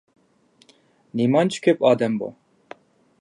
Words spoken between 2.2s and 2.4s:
بۇ.